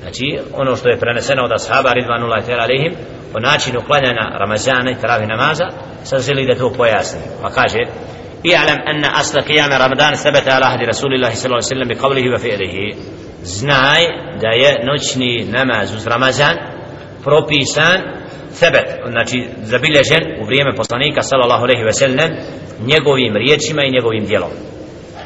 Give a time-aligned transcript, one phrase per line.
[0.00, 2.92] znači ono što je preneseno od ashaba ridvanullahi ta'ala alihim
[3.34, 5.66] o načinu klanjanja Ramazana i travi namaza
[6.04, 7.20] sad želi da to pojasni.
[7.42, 7.80] Pa kaže
[8.42, 12.40] i'lam anna asla qiyama ramadan sabata ala ahdi rasulillahi sallallahu alaihi sallam bi qavlihi wa
[12.44, 12.94] fi'lihi.
[13.42, 14.02] Znaj
[14.42, 16.56] da je noćni namaz uz Ramazan
[17.24, 17.98] propisan
[18.50, 22.30] sebet, znači zabilježen u vrijeme poslanika sallallahu alaihi ve sellem
[22.86, 24.50] njegovim riječima i njegovim djelom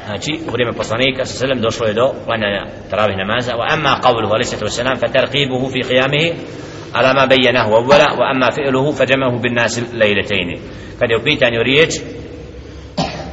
[0.07, 3.53] znači u vrijeme poslanika sa selem došlo je do klanjanja taravih namaza.
[3.53, 6.33] Wa amma qawluhu alaihi sallatu wasalam fa tarqibuhu fi qiyamihi
[6.95, 10.59] ala ma bayyanahu awwala wa amma fi'luhu fajamahu bin nas laylatayn
[10.99, 11.93] kad je u pitanju riječ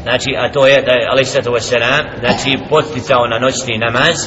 [0.04, 4.18] znači a to je da je alaihi sallatu wasallam znači posticao na noćni namaz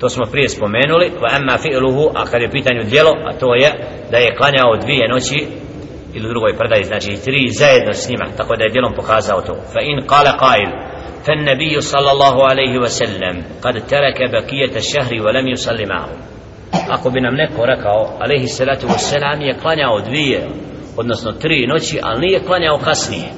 [0.00, 3.70] to smo prije spomenuli wa amma fi'luhu a kad je pitanju djelo a to je
[4.10, 5.38] da je klanjao dvije noći
[6.14, 9.54] ili u drugoj predaji znači tri zajedno s njima tako da je djelom pokazao to.
[9.72, 10.91] Fa in qala qail
[11.25, 16.15] fa nabiju sallallahu alaihi wa sallam kad terake bakijeta šahri wa lam yusalli ma'hu
[16.89, 20.47] ako bi nam neko rekao alaihi salatu wa salam je klanjao dvije
[20.97, 23.29] odnosno tri noći ali nije klanjao kasnije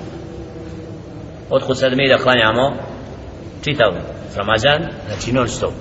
[1.50, 2.74] otkud sad mi da klanjamo
[3.64, 3.94] čitav
[4.38, 5.74] Ramazan znači non stop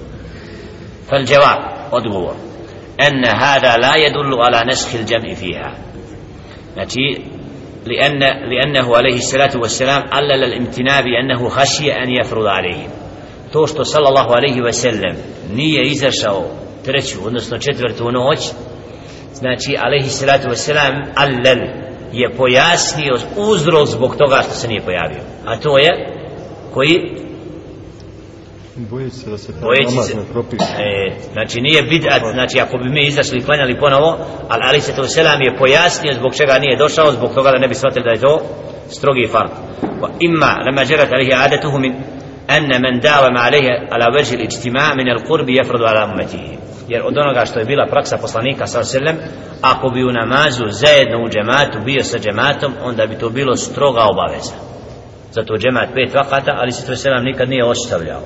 [1.11, 1.59] فالجواب
[1.93, 2.37] odgovor
[3.01, 5.79] أن هذا لا يدل على نسخ الجمع فيها
[6.79, 7.25] نتي
[7.87, 12.91] لأن لأنه عليه الصلاة والسلام علل الامتناع بأنه خشي أن يفرض عليهم
[13.53, 15.17] to što sallallahu alaihi ve sellem
[15.55, 16.45] nije izašao
[16.85, 18.39] treću, odnosno četvrtu noć
[19.33, 21.59] znači alaihi salatu ve selam allel
[22.13, 25.89] je pojasnio uzrok zbog toga što se nije pojavio a to je
[26.75, 27.01] koji
[28.77, 30.65] Bojeći se da se Bojeći namaz se- ne propiše.
[30.79, 34.97] E, znači nije bid'at, znači ako bi mi izašli i klanjali ponovo, ali Ali se
[34.97, 38.11] to selam je pojasnio zbog čega nije došao, zbog toga da ne bi shvatili da
[38.11, 38.41] je to
[38.89, 39.51] strogi fard.
[40.03, 41.95] Wa imma lama jarat alihi adatuhu min
[42.57, 46.59] أن من داوم عليه على وجه الاجتماع من القرب يفرض على أمته
[46.89, 49.17] jer od onoga što je bila praksa poslanika sa selem
[49.63, 54.01] ako bi u namazu zajedno u džematu bio sa džematom onda bi to bilo stroga
[54.03, 54.55] obaveza
[55.33, 58.21] zato džemat pet vakata ali se to selam nikad nije ostavljao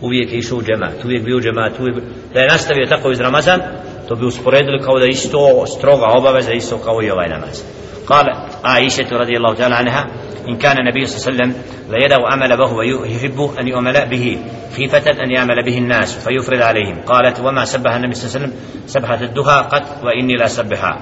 [0.00, 1.96] uvijek je išao u džemat, uvijek bio u džemat, uvijek
[2.34, 3.60] da je nastavio tako iz Ramazan,
[4.08, 7.62] to bi usporedili kao da je isto stroga obaveza, isto kao i ovaj namaz.
[8.06, 8.26] قال
[8.64, 10.06] عائشة رضي الله تعالى عنها
[10.48, 14.38] إن كان النبي صلى الله عليه وسلم لا يدع عمل به ويحب أن يعمل به
[14.76, 18.86] خيفة أن يعمل به الناس فيفرض عليهم قالت وما سبح النبي صلى الله عليه وسلم
[18.86, 20.98] سبحة الدهى قد وإني لا سبحها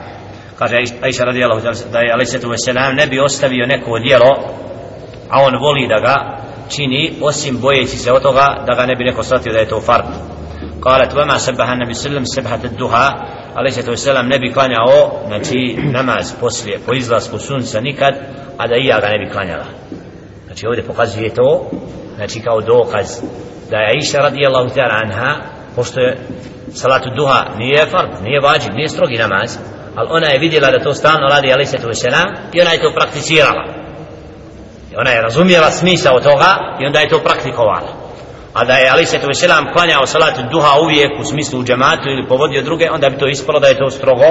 [0.61, 0.69] قال
[1.03, 4.33] عائشة رضي الله تعالى عليه الصلاة والسلام نبي ostavio neko djelo
[5.31, 6.15] a on voli da ga
[6.69, 9.81] čini osim bojeći se od toga da ga ne bi neko shvatio da je to
[9.81, 10.05] fard
[10.83, 13.07] قالت وما سبح النبي صلى الله عليه وسلم سبحة الدهى
[13.57, 18.15] عليه الصلاة والسلام ne bi klanjao znači namaz poslije po izlasku sunca nikad
[18.59, 19.65] a da i ja ga ne bi klanjala
[20.47, 21.71] znači ovdje pokazuje to
[22.17, 23.07] znači kao dokaz
[23.71, 25.37] da je Aisha radijallahu ta'ala anha
[25.77, 26.19] pošto je
[26.73, 29.59] salatu duha nije fard, nije vađib, nije strogi namaz
[29.97, 32.93] ali ona je vidjela da to stalno radi alaihi sallatu wasalam i ona je to
[32.95, 33.65] prakticirala
[34.96, 38.06] I ona je razumjela smisao toga i onda je to praktikovala
[38.54, 42.28] a da je Ali Svetu Veselam klanjao salat duha uvijek u smislu u džematu ili
[42.28, 44.26] povodio druge onda bi to ispalo da je to strogo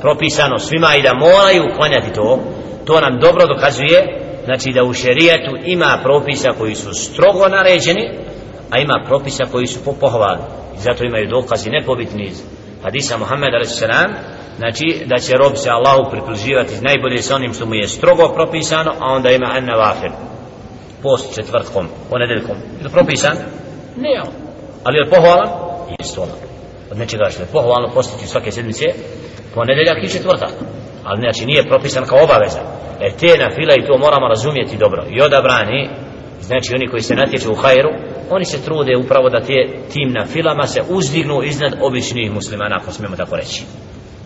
[0.00, 2.38] propisano svima i da moraju klanjati to.
[2.84, 3.98] To nam dobro dokazuje
[4.44, 8.04] znači da u šerijetu ima propisa koji su strogo naređeni
[8.70, 10.42] a ima propisa koji su pohvalni
[10.76, 12.32] i zato imaju dokazi nepobitni
[12.82, 13.82] hadisa Muhammed a.s.
[14.56, 18.92] znači da će rob se Allahu približivati najbolje sa onim što mu je strogo propisano
[19.00, 20.12] a onda ima an nawafil
[21.02, 22.56] post četvrtkom, ponedeljkom.
[22.78, 23.36] Je li propisan?
[23.96, 24.32] Nije on.
[24.84, 25.48] Ali je li pohvalan?
[25.98, 26.32] Jeste ono.
[26.90, 28.84] Od nečega što je pohvalno postiti svake sedmice,
[29.54, 30.52] ponedeljak i četvrtak.
[31.04, 32.60] Ali znači nije propisan kao obaveza.
[33.00, 35.04] E te na fila i to moramo razumjeti dobro.
[35.10, 35.88] I odabrani,
[36.40, 37.90] znači oni koji se natječu u hajru,
[38.31, 39.53] oni se trude upravo da te,
[39.93, 43.63] tim na filama se uzdignu iznad običnih muslimana, ako smijemo tako reći.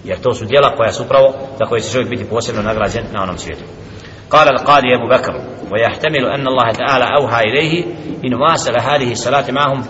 [0.04, 3.24] Jer to su djela koja su upravo za koje će čovjek biti posebno nagrađen na
[3.24, 3.64] onom svijetu.
[4.32, 5.34] قال القاضي أبو بكر
[5.72, 7.86] ويحتمل أن الله تعالى أوحى إليه
[8.26, 9.82] إن واصل هذه الصلاة معهم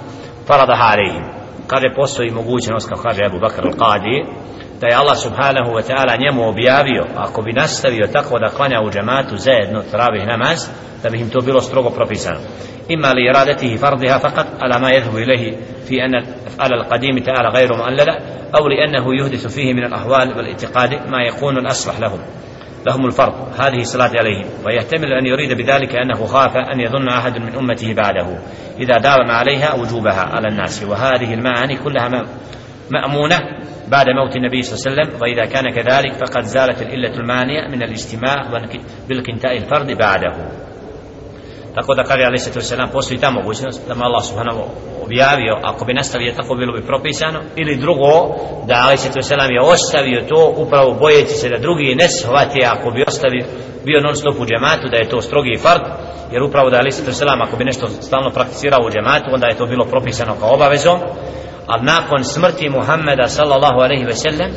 [0.46, 1.24] فرضها عليهم
[1.70, 4.26] قال postoji mogućnost kao kaže Abu Bakr al-Qadi
[4.81, 8.91] da je Allah subhanahu wa ta'ala njemu objavio ako bi nastavio tako da klanja u
[8.91, 10.69] džematu zajedno travih namaz
[11.03, 12.41] da bi im to bilo strogo propisano.
[12.91, 15.57] إما لإرادته فرضها فقط على ما يذهب إليه
[15.89, 18.15] في أن الأفعال القديم تعالى غير مؤللة
[18.55, 22.19] أو لأنه يحدث فيه من الأحوال والاعتقاد ما يكون الأصلح لهم
[22.87, 27.55] لهم الفرض هذه الصلاة عليهم ويحتمل أن يريد بذلك أنه خاف أن يظن أحد من
[27.55, 28.39] أمته بعده
[28.79, 32.09] إذا داوم عليها وجوبها على الناس وهذه المعاني كلها
[32.92, 33.38] مأمونة
[33.88, 37.84] بعد موت النبي صلى الله عليه وسلم وإذا كان كذلك فقد زالت الإلة المانعة من
[37.84, 40.34] الاجتماع والك- بالكنتاء الفرد بعده
[41.76, 44.62] tako da kaže ali se to se nam postoji ta mogućnost da mu Allah subhanahu
[45.04, 48.36] objavio ako bi nastavio tako bilo bi propisano ili drugo
[48.68, 52.08] da ali se to se nam je ostavio to upravo bojeći se da drugi ne
[52.10, 53.46] shvati ako bi ostavio
[53.86, 55.82] bio non stop u džematu da je to strogi fard
[56.32, 59.26] jer upravo da ali se to se nam ako bi nešto stalno prakticirao u džematu
[59.34, 61.00] onda je to bilo propisano kao obavezom
[61.67, 64.51] a nakon smrti Muhammeda sallallahu alaihi ve sellem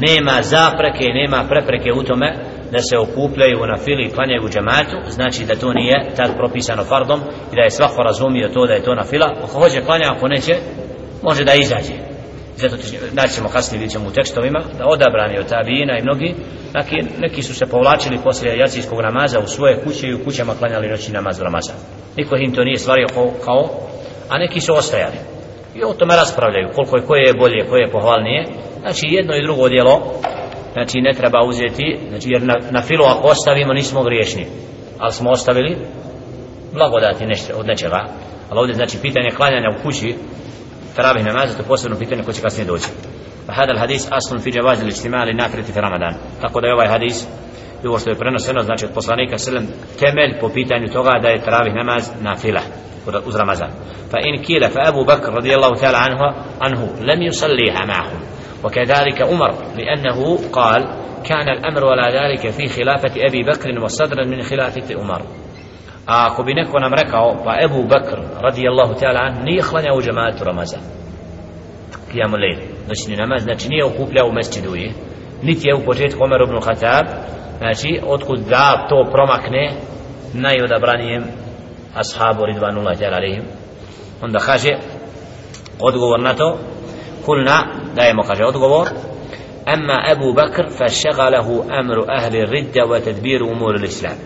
[0.00, 2.34] nema zapreke i nema prepreke u tome
[2.72, 5.10] da se okupljaju na fili i klanjaju u džematu.
[5.10, 7.20] Znači da to nije tad propisano fardom
[7.52, 9.34] i da je svako razumio to da je to na fila.
[9.44, 10.54] Ako hoće klanja, ako neće
[11.22, 11.94] može da izađe.
[12.56, 12.76] Zato
[13.12, 16.34] znači ćemo kasnije vidjet ćemo u tekstovima da odabrani od tabijina i mnogi
[16.74, 20.88] neki, neki su se povlačili poslije jacijskog namaza u svoje kuće i u kućama klanjali
[20.88, 21.76] noćni namaz Ramazan.
[22.16, 23.68] Niko im to nije stvario kao, kao
[24.28, 25.37] a neki su ostajali
[25.78, 28.44] i o tome raspravljaju koliko je koje je bolje, koje je pohvalnije.
[28.80, 30.00] Znači jedno i drugo djelo
[30.72, 34.46] znači ne treba uzeti znači jer na, na filu ako ostavimo nismo griješni.
[34.98, 35.76] Ali smo ostavili
[36.72, 38.00] blagodati nešto od nečega.
[38.50, 40.14] Ali ovdje znači pitanje klanjanja u kući
[40.96, 42.88] taravih namaza to posebno pitanje koje će kasnije doći.
[43.46, 46.14] Pa hada hadis aslun fi džavazi li štima nakriti fi ramadan.
[46.40, 47.26] Tako da je ovaj hadis
[47.84, 49.66] i ovo što je prenoseno znači od poslanika sallam
[49.98, 52.62] temelj po pitanju toga da je taravih namaz na filah.
[53.26, 53.70] Uz Ramazan
[54.10, 56.24] fa in kila fa Abu Bakr radijallahu ta'ala anhu
[56.60, 60.82] anhu lam yusalliha ma'ahum وكذلك عمر لأنه قال
[61.24, 65.22] كان الأمر ولا ذلك في خلافة أبي بكر وصدرا من خلافة عمر
[66.08, 70.80] ako bi neko nam rekao pa Ebu Bakr radijallahu ta'ala nije klanjao u džematu Ramazan
[72.12, 72.58] kijamu lejl
[72.88, 74.92] noćni namaz znači nije okupljao u mesčidu je
[75.42, 77.06] niti je u početku Omer ibn Khattab
[77.58, 79.70] znači otkud da to promakne
[80.34, 81.24] najodabranijem
[81.95, 83.43] ashabu ridvanullah ta'ala alihim
[84.21, 84.69] onda kaže
[85.79, 86.57] odgovor na to
[87.27, 87.57] قلنا
[87.95, 88.87] دائما kaže odgovor
[89.67, 94.17] أما أبو بكر فشغله أمر أهل الردة وتدبير أمور الإسلام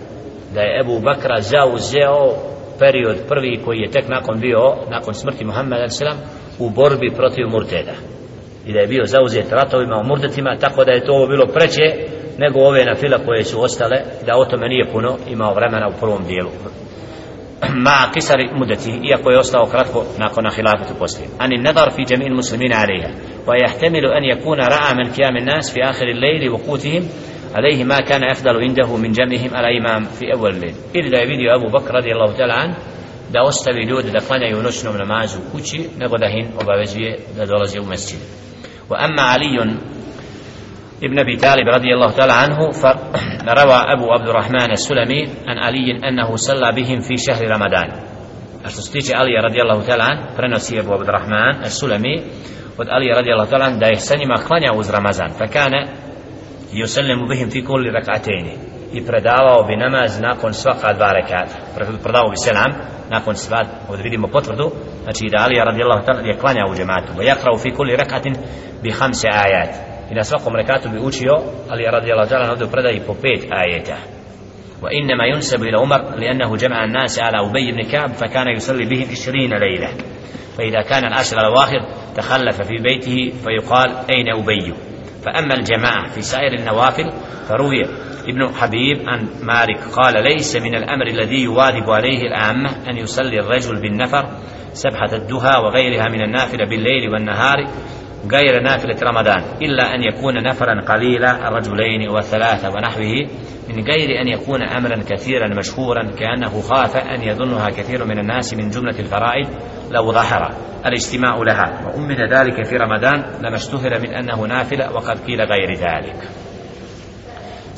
[0.56, 2.34] da je Ebu Bakra zauzeo
[2.80, 6.16] period prvi koji je tek nakon bio nakon smrti Muhammeda s.a.v.
[6.60, 7.94] u borbi protiv murteda
[8.66, 11.86] i da je bio zauzet ratovima u murtetima tako da je to bilo preće
[12.38, 16.00] nego ove na fila koje su ostale da o tome nije puno imao vremena u
[16.00, 16.50] prvom dijelu
[17.87, 21.29] مع قصر مدته يكو يوصله كراتكو ناكونا خلافة بوسطين.
[21.41, 23.15] أن النظر في جميع المسلمين عليها.
[23.47, 27.09] ويحتمل أن يكون رأى من قيام الناس في آخر الليل وقوتهم
[27.55, 30.75] عليه ما كان أفضل عنده من جمعهم على إمام في أول الليل.
[30.95, 32.77] إذ دا يبيدي أبو بكر رضي الله تعالى عنه.
[33.33, 38.19] دا وستوي دود دا قانا يونسنو من مازو كوشي نغدهن وبابزوية دا دولزي ومسجد.
[38.91, 39.77] وأما علي
[41.03, 46.37] ابن أبي طالب رضي الله تعالى عنه فروى أبو عبد الرحمن السلمي عن علي أنه
[46.37, 47.89] صلى بهم في شهر رمضان.
[48.67, 52.23] أستيج علي رضي الله تعالى عنه فرنسي أبو عبد الرحمن السلمي
[52.79, 55.29] ود علي رضي الله تعالى عنه دايه سنة مخلانة وز رمضان.
[55.29, 55.73] فكان
[56.75, 58.73] يسلم بهم في كل ركعتين.
[58.93, 61.57] i predavao bi namaz nakon svaka dva rekata
[62.03, 62.73] predavao bi selam
[64.33, 64.71] potvrdu
[65.03, 68.35] znači da Ali ta'ala je u džematu bo jakrao fi kulli rak'atin
[68.83, 71.35] bi khamsi ayat i na svakom rekatu bi učio
[71.71, 73.97] ali radijallahu ta'ala ovdje predaji po pet ajeta.
[74.83, 79.55] وإنما ينسب إلى عمر لأنه جمع الناس على أبي بن كعب فكان يصلي بهم عشرين
[79.55, 79.89] ليلة
[80.59, 81.81] فإذا كان العشر الأواخر
[82.17, 84.75] تخلف في بيته فيقال أين أبي
[85.25, 87.13] فأما الجماعة في سائر النوافل
[87.49, 87.83] فروي
[88.29, 93.81] ابن حبيب عن مالك قال ليس من الأمر الذي يواظب عليه العامة أن يصلي الرجل
[93.81, 94.29] بالنفر
[94.73, 97.67] سبحة الدهى وغيرها من النافلة بالليل والنهار
[98.31, 103.29] غير نافلة رمضان إلا أن يكون نفرا قليلا الرجلين والثلاثة ونحوه
[103.69, 108.71] من غير أن يكون أمرا كثيرا مشهورا كأنه خاف أن يظنها كثير من الناس من
[108.71, 109.49] جملة الفرائض
[109.91, 110.55] لو ظهر
[110.87, 111.87] الاجتماع لها.
[111.87, 116.17] وأمن ذلك في رمضان لما اشتهر من أنه نافلة وقد قيل غير ذلك.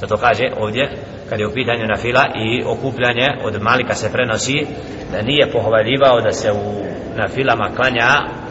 [0.00, 0.88] Zato kaže ovdje,
[1.30, 4.66] kad je u pitanju na fila i okupljanje od Malika se prenosi
[5.12, 6.84] da nije pohvaljivao da se u
[7.16, 8.43] na filama klanja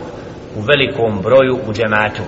[0.56, 2.24] u velikom broju u džematu.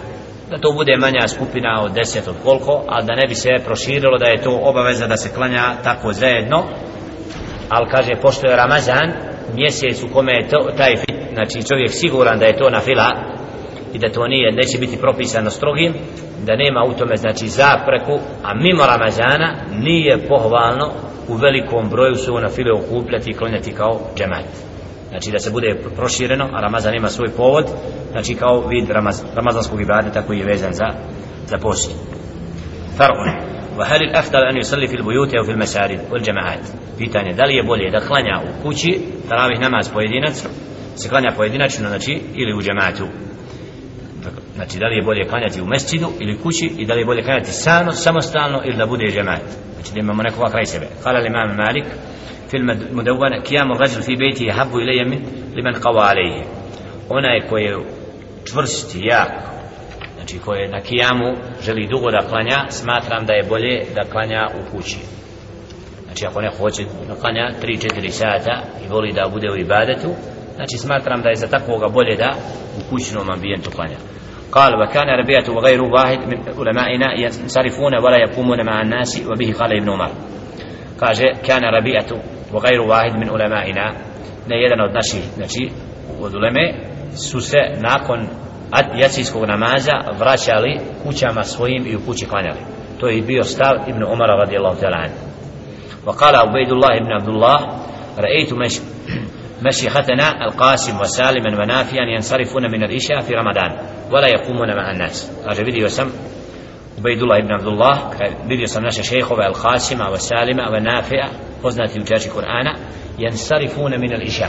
[0.50, 4.18] Da to bude manja skupina od deset od koliko ali da ne bi se proširilo
[4.18, 6.64] da je to obaveza da se klanja tako zajedno.
[7.70, 9.12] Ali kaže pošto je Ramazan
[9.56, 13.10] mjesec u kome je to, taj fit znači čovjek siguran da je to na fila
[13.94, 15.94] i da to nije, neće biti propisano strogim
[16.46, 20.92] da nema u tome znači zapreku a mimo Ramazana nije pohvalno
[21.28, 24.75] u velikom broju su na file okupljati i klanjati kao džemat
[25.15, 27.67] znači da se bude prošireno a Ramazan ima svoj povod
[28.11, 30.87] znači kao vid Ramaz, ramazanskog ibadeta koji je vezan za
[31.47, 31.91] za post
[32.99, 36.65] فرق وهل الافضل ان يصلي في البيوت او في المساجد والجماعات
[36.99, 40.47] pitanje da li je bolje da klanja u kući taravih namaz pojedinac
[40.97, 43.07] se klanja pojedinačno znači ili u džematu
[44.55, 47.23] znači da li je bolje klanjati u mesčidu ili kući i da li je bolje
[47.23, 49.43] klanjati samo samostalno ili da bude džemat
[49.75, 51.87] znači da imamo nekoga kraj sebe قال الامام مالك
[52.44, 55.20] في في المدونة قيام الرجل في بيته أحب إلي من
[55.56, 56.44] لمن قوى عليه
[57.10, 57.78] onaj koji je
[58.46, 58.96] čvrst
[60.16, 64.48] znači koji je na kijamu želi dugo da klanja smatram da je bolje da klanja
[64.60, 65.00] u kući
[66.06, 70.10] znači ako ne hoće da klanja 3-4 sata i voli da bude u ibadetu
[70.56, 72.36] znači smatram da je za takvoga bolje da
[72.78, 73.98] u kućnom ambijentu klanja
[74.52, 79.90] قال وكان ربيعة وغير واحد من علمائنا ينصرفون ولا يقومون مع الناس وبه قال ابن
[79.90, 80.12] عمر
[81.02, 82.08] قال كان ربيعة
[82.53, 83.95] وغير واحد من علمائنا
[84.49, 85.71] ne jedan od naših znači
[86.21, 86.75] od uleme
[87.17, 88.27] su se nakon
[89.03, 92.61] jacijskog namaza vraćali kućama svojim i u kući klanjali
[93.01, 95.31] to je bio stav Ibn Umara radijallahu ta'ala anhu
[96.07, 97.57] وقال عبيد الله بن عبد الله
[98.19, 98.81] رأيت مش
[99.63, 103.71] مشيختنا القاسم وسالما ونافيا ينصرفون من العشاء في رمضان
[104.13, 106.11] ولا يقومون مع الناس قال فيديو سم
[106.99, 108.11] عبيد الله بن عبد الله
[108.49, 111.29] فيديو سم ناش شيخ القاسم وسالم ونافع
[111.65, 112.75] poznati učači Kur'ana
[113.19, 114.49] yansarifuna min al-isha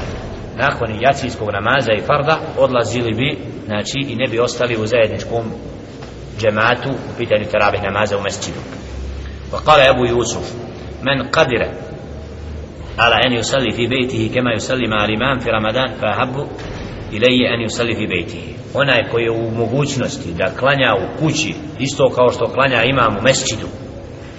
[0.58, 5.44] nakon jacijskog namaza i farda odlazili bi znači i ne bi ostali u zajedničkom
[6.40, 8.60] džematu u pitanju teravih namaza u mesčidu
[9.54, 10.56] وقال أبو يوسف
[11.04, 11.62] من قدر
[13.00, 16.48] على أن يصلي في بيته كما يصلي مع الإمام في رمضان فأحب
[17.14, 22.10] إلي أن يصلي في بيته onaj koji je u mogućnosti da klanja u kući isto
[22.10, 23.68] kao što klanja imam u mesčidu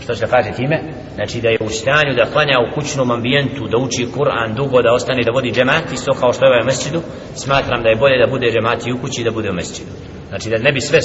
[0.02, 0.82] što se kaže time
[1.16, 4.92] znači da je u stanju da klanja u kućnom ambijentu da uči Kur'an dugo da
[4.92, 7.00] ostane da vodi džemat isto kao što je ovaj mesčidu
[7.34, 9.90] smatram da je bolje da bude džemat i u kući da bude u mesčidu
[10.28, 10.98] znači da ne bi sve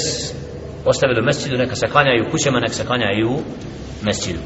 [0.84, 3.38] ostavili u mesčidu neka se klanja i u kućama neka se klanja i u
[4.06, 4.38] mesčidu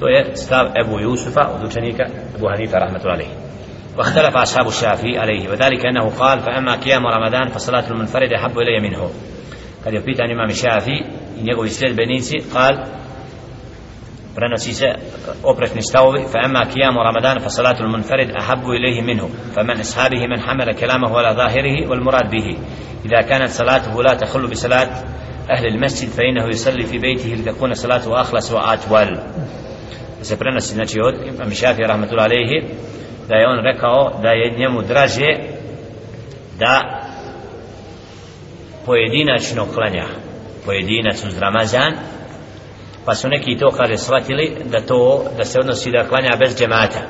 [0.00, 2.04] to je stav Ebu Jusufa od učenika
[2.36, 3.50] Ebu Hanifa rahmatullahi
[3.98, 9.10] واختلف أصحاب الشافعي عليه وذلك أنه قال فأما قيام رمضان فصلاة المنفرد أحب إلي منه
[9.84, 10.96] kad je pitan imam Šafi
[11.38, 12.84] i njegovi sledbenici قال
[14.35, 14.85] prenosi se
[15.43, 19.79] oprečni stavovi fa amma qiyamu ramadan fa salatu al munfarid ahabbu ilayhi minhu fa man
[19.79, 22.53] ashabihi man hamala kalamahu ala zahirihi wal murad bihi
[23.05, 24.89] idha kanat salatuhu la takhullu bi salat
[25.53, 29.11] ahli al masjid fa innahu yusalli fi baytihi litakuna salatuhu akhlas wa atwal
[30.21, 32.67] se prenosi znači od imam Šafi rahmetullahi alayhi
[33.29, 35.29] da je on rekao da je njemu draže
[36.59, 37.01] da
[38.85, 40.05] pojedinačno klanja
[40.65, 41.93] pojedinac uz Ramazan
[43.05, 47.01] pa su neki to kaže shvatili da to da se odnosi da klanja bez džemata.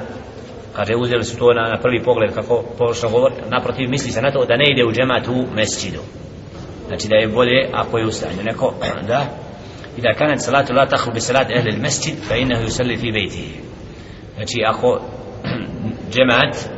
[0.75, 4.31] Kaže uzeli su to na, na prvi pogled kako površno govor naprotiv misli se na
[4.31, 5.99] to da ne ide u džemat u mesčidu.
[6.87, 8.73] Znači da je bolje ako je u stanju neko
[9.09, 9.25] da
[9.97, 13.11] i da kanat salatu la tahru bi salat ehli il mesčid fa innehu yusalli fi
[13.11, 13.59] bejtihi.
[14.35, 15.01] Znači ako
[16.13, 16.69] džemat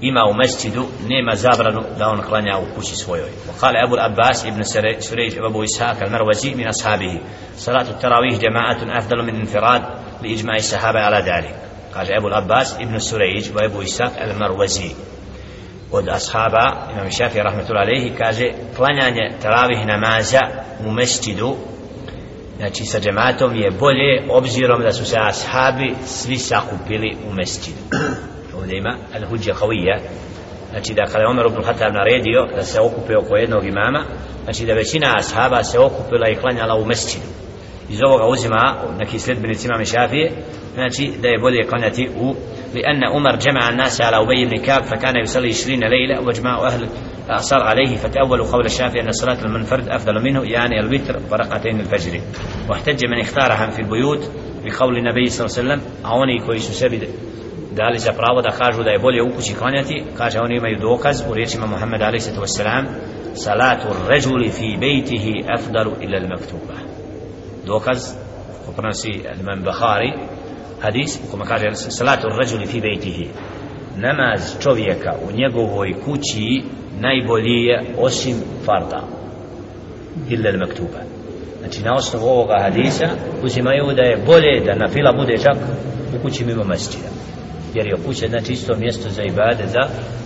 [0.00, 4.62] ima u mesčidu nema zabranu da on klanja u kući svojoj وقال أبو الأباس ابن
[5.00, 7.20] سريج وأبو إسحاق المروزي من أصحابه
[7.56, 9.82] صلاة التراويح جماعة أفضل من انفراد
[10.22, 11.54] لإجماع الصحابة على ذلك
[11.94, 14.90] قال أبو الأباس ابن سريج وأبو إسحاق المروزي
[15.92, 20.40] od ashaba imam Šafi rahmetullahi alejhi kaže klanjanje taravih namaza
[20.86, 21.56] u mesčidu
[22.56, 27.76] znači sa džematom je bolje obzirom da su se ashabi svi sakupili u mesčidu
[28.57, 29.99] Ovdje ima al-hujja qawiyya
[30.71, 34.03] znači da kada je Omer ibn Khattab naredio da se okupe oko jednog imama
[34.43, 37.25] znači da većina ashaba se okupila i klanjala u mesčidu
[37.89, 40.31] iz ovoga uzima neki sledbenici imame Šafije
[40.73, 42.35] znači da je bolje klanjati u
[42.75, 46.89] لأن عمر جمع الناس على أبي بن كعب فكان يصلي 20 ليلة وجمع أهل
[47.29, 52.21] أصر عليه فتأولوا قول الشافعي أن صلاة المنفرد أفضل منه يعني الوتر ورقتين الفجر
[52.69, 54.31] واحتج من اختارها في البيوت
[54.65, 57.07] بقول النبي صلى الله عليه وسلم أعوني كويس سبد
[57.77, 61.23] dali za pravo da kažu da je bolje u kući klanjati kaže oni imaju dokaz
[61.29, 62.47] u riječima Muhammed alaihi sallatu
[63.33, 66.77] salatu ređuli fi bejtihi afdalu ila al-maktuba
[67.65, 67.99] dokaz
[68.65, 70.11] ko prenosi imam Bukhari
[70.81, 73.27] hadis u kome kaže salatu ređuli fi bejtihi.
[73.95, 76.63] Namaz čovjeka u njegovoj kući
[76.99, 79.01] najbolji je osim farda
[80.29, 81.01] ila al-maktuba
[81.59, 83.07] znači na osnovu ovoga hadisa
[83.43, 85.57] uzimaju da je bolje da na fila bude čak
[86.15, 87.16] u kući mimo mesčida
[87.74, 89.80] jer je kuća znači isto mjesto za ibade za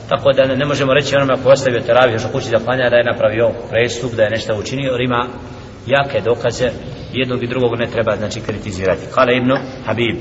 [0.08, 2.90] tako da ne, ne možemo reći onome ako ostavio teraviju još u kući da klanja
[2.90, 5.26] da je napravio prestup da je nešto učinio jer ima
[5.86, 6.70] jake dokaze
[7.12, 9.52] jednog i drugog ne treba znači kritizirati kale ibn
[9.86, 10.16] Habib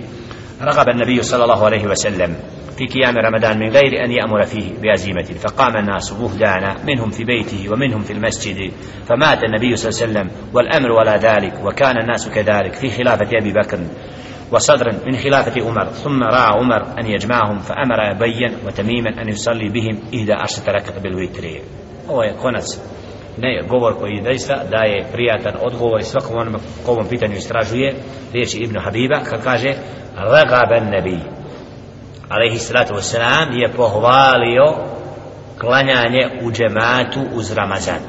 [0.61, 2.35] رغب النبي صلى الله عليه وسلم
[2.77, 7.69] في قيام رمضان من غير أن يأمر فيه بعزيمة فقام الناس بهدانا منهم في بيته
[7.71, 8.71] ومنهم في المسجد
[9.07, 13.53] فمات النبي صلى الله عليه وسلم والأمر ولا ذلك وكان الناس كذلك في خلافة أبي
[13.53, 13.79] بكر
[14.51, 20.01] وصدرا من خلافة عمر ثم رأى عمر أن يجمعهم فأمر أبيا وتميما أن يصلي بهم
[20.15, 21.61] إحدى عشرة ركعة بالوتر
[22.09, 22.63] هو konac
[23.37, 27.95] ne govor koji zaista daje prijatan odgovor i svakom onom ko ovom pitanju istražuje
[28.33, 29.73] riječi Ibn Habiba kad kaže
[30.15, 31.19] ragaba nabi
[32.29, 34.75] alaihi salatu wasalam je pohvalio
[35.59, 37.99] klanjanje u džematu uz Ramazan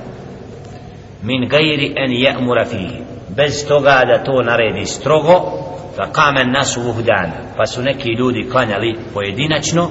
[1.22, 3.02] min gajri en je'mura fihi
[3.36, 5.59] bez toga da to naredi strogo
[5.97, 9.89] فقام الناس وهدانا uhdan pa su neki ljudi klanjali pojedinačno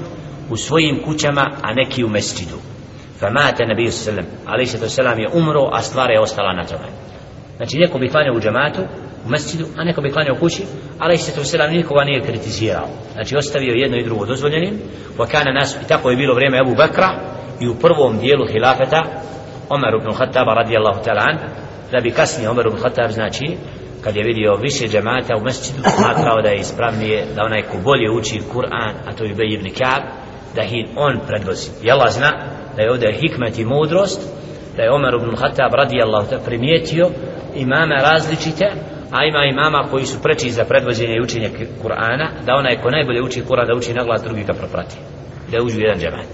[0.50, 2.56] u svojim kućama a neki u mesdžidu
[3.20, 6.88] fa nabi nabiju sallam alaihi salatu wasalam je umro a stvar je ostala na tome.
[7.56, 8.80] Znači neko bi klanjao u džematu
[9.26, 10.62] u mesdžidu a neko bi klanjao kući,
[10.98, 12.88] ali se to selam nikoga nije kritizirao.
[13.12, 14.78] Znači ostavio jedno i drugo dozvoljenim,
[15.18, 17.10] wa kana nas i tako je bilo vrijeme Abu Bakra
[17.60, 19.02] i u prvom dijelu hilafeta
[19.68, 21.38] Omer ibn Khattab radijallahu ta'ala an,
[21.92, 23.56] da bi kasnije Omer ibn Khattab znači
[24.04, 28.10] kad je vidio više džemata u mesčidu, smatrao da je ispravnije da onaj ko bolje
[28.10, 30.02] uči Kur'an, a to je Ubej ibn Ka'b,
[30.54, 31.70] da ih on predvozi.
[31.82, 32.30] I Allah zna
[32.76, 34.20] da je ovdje hikmet i mudrost,
[34.76, 37.10] da je Omer ibn Khattab radijallahu ta'ala primijetio
[37.54, 38.66] imame različite,
[39.10, 41.50] a ima imama koji su preči za predvođenje i učenje
[41.82, 44.96] Kur'ana, da onaj ko najbolje uči Kur'an da uči na glas, drugi ga proprati.
[45.50, 46.30] Da uđu jedan džemat.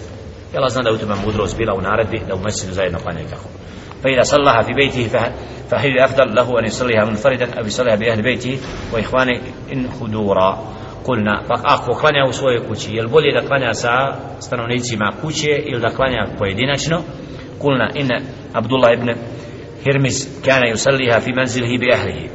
[0.52, 3.48] Jel zna da u tome mudrost bila u naredbi da u mesidu zajedno klanjaju tako.
[4.04, 5.08] فإذا صلىها في بيته
[5.68, 8.58] فهل أفضل له أن يصليها منفردا أو يصليها بأهل بيته
[8.92, 9.40] وإخواني
[9.72, 10.76] إن خدورا.
[11.04, 16.70] قلنا فأخو قلنا وسوي كوتشي يلبولي إذا قلنا ساعة استنونيتي مع كوتشي إلا قلنا قويدين
[16.70, 17.00] أشنو
[17.60, 18.24] قلنا إن
[18.54, 19.16] عبد الله بن
[19.86, 22.28] هرمز كان يصليها في منزله بأهله.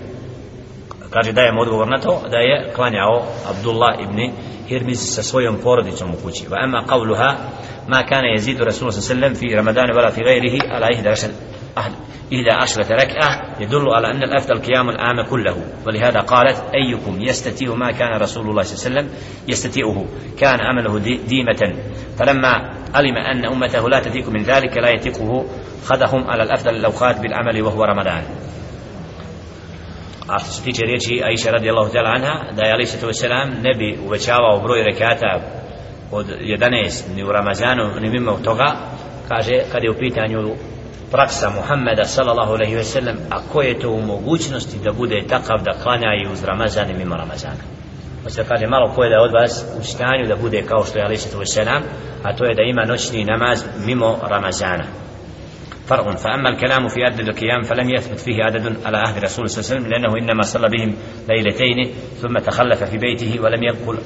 [1.12, 4.32] kaže da je odgovor na قلنا da je klanjao Abdullah ibn
[4.68, 7.36] Hirmiz sa svojom porodicom u kući va ema kavluha
[7.88, 8.03] ma
[8.91, 11.15] صلى الله عليه وسلم في رمضان ولا في غيره ala ih da
[11.78, 11.92] أهل
[12.34, 15.58] إحدى عشرة ركعة يدل على أن الأفضل قيام العام كله.
[15.88, 20.06] ولهذا قالت أيكم يستتيع ما كان رسول الله صلى الله عليه وسلم؟ يستتيعه.
[20.40, 21.75] كان أمله ديمة.
[22.20, 22.54] فلما
[22.96, 25.46] علم أن أمته لا تتيك من ذلك لا يتيقه
[25.86, 28.24] خدهم على الأفضل الأوقات بالعمل وهو رمضان.
[30.28, 34.00] A što se tiče riječi Aisha radijallahu ta'ala anha da je alaihi wasalam ne bi
[34.06, 35.40] uvećavao broj rekata
[36.12, 38.75] od 11 ni u Ramazanu ni mimo toga.
[39.28, 40.56] Kaže kad je u pitanju
[41.12, 45.63] praksa Muhammeda sallallahu alaihi ve sellem a ko je to u mogućnosti da bude takav
[45.63, 47.63] da klanja i uz Ramazan i mimo Ramazana
[48.24, 51.04] Hoće kaže malo ko je da od vas u stanju da bude kao što je
[51.04, 51.82] alaihi sallatu wasalam
[52.24, 54.86] a to je da ima noćni namaz mimo Ramazana
[55.91, 59.71] فرق فأما الكلام في عدد القيام فلم يثبت فيه عدد على عهد الرسول صلى الله
[59.71, 60.95] عليه وسلم لأنه إنما صلى بهم
[61.30, 64.00] ليلتين ثم تخلف في بيته ولم ينقل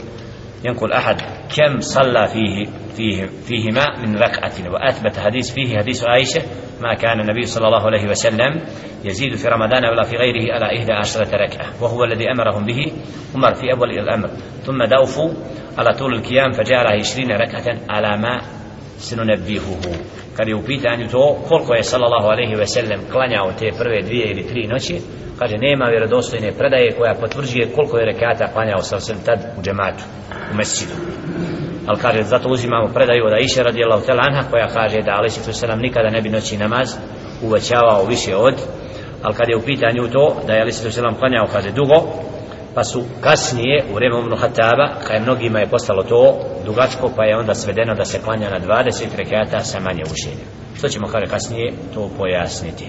[0.65, 1.21] ينقل أحد
[1.57, 2.65] كم صلى فيه
[2.95, 6.41] فيه فيهما من ركعة وأثبت حديث فيه حديث عائشة
[6.81, 8.61] ما كان النبي صلى الله عليه وسلم
[9.03, 12.91] يزيد في رمضان ولا في غيره على إحدى عشرة ركعة وهو الذي أمرهم به
[13.35, 14.29] عمر في أول الأمر.
[14.63, 15.33] ثم دوفوا
[15.77, 18.41] على طول القيام فجعل عشرين ركعة على ما
[18.97, 19.81] سننبهه.
[20.37, 24.67] قال يوبيت أن يتو كلكو صلى الله عليه وسلم قلنع وتي پروه دوية إلي تري
[24.67, 24.97] نوشي
[25.41, 30.03] قال نيما وردوستيني پردائي كويا پتورجي كلكو ركعة قلنع وسلسل تد وجماعته
[30.51, 30.95] ومسجده
[31.87, 35.79] ali kaže zato uzimamo predaju od Aisha radijallahu ta'ala anha koja kaže da alaihi selam
[35.79, 36.95] nikada ne bi noći namaz
[37.43, 38.55] uvećavao više od.
[39.23, 41.95] Ali kad je u pitanju to da je alaihi selam klanjao kaže dugo
[42.75, 47.37] pa su kasnije u vreme Ibn Hataba kada mnogima je postalo to dugačko pa je
[47.37, 50.45] onda svedeno da se klanja na 20 rekata sa manje učenja
[50.77, 52.85] što ćemo kaže kasnije to pojasniti.